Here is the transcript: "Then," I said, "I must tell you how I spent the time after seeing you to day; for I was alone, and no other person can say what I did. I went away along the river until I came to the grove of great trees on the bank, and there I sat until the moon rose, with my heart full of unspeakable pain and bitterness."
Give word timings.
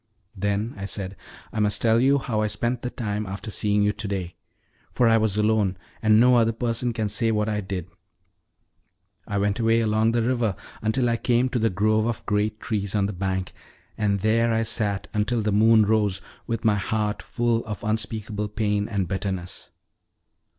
"Then," 0.35 0.73
I 0.77 0.85
said, 0.85 1.15
"I 1.53 1.59
must 1.59 1.79
tell 1.79 1.99
you 1.99 2.17
how 2.17 2.41
I 2.41 2.47
spent 2.47 2.81
the 2.81 2.89
time 2.89 3.27
after 3.27 3.51
seeing 3.51 3.83
you 3.83 3.93
to 3.93 4.07
day; 4.07 4.35
for 4.91 5.07
I 5.07 5.17
was 5.17 5.37
alone, 5.37 5.77
and 6.01 6.19
no 6.19 6.37
other 6.37 6.53
person 6.53 6.91
can 6.91 7.07
say 7.07 7.31
what 7.31 7.47
I 7.47 7.61
did. 7.61 7.87
I 9.27 9.37
went 9.37 9.59
away 9.59 9.79
along 9.79 10.13
the 10.13 10.23
river 10.23 10.55
until 10.81 11.07
I 11.07 11.17
came 11.17 11.49
to 11.49 11.59
the 11.59 11.69
grove 11.69 12.07
of 12.07 12.25
great 12.25 12.59
trees 12.59 12.95
on 12.95 13.05
the 13.05 13.13
bank, 13.13 13.53
and 13.95 14.21
there 14.21 14.51
I 14.51 14.63
sat 14.63 15.07
until 15.13 15.43
the 15.43 15.51
moon 15.51 15.85
rose, 15.85 16.19
with 16.47 16.65
my 16.65 16.77
heart 16.77 17.21
full 17.21 17.63
of 17.65 17.83
unspeakable 17.83 18.47
pain 18.47 18.89
and 18.89 19.07
bitterness." 19.07 19.69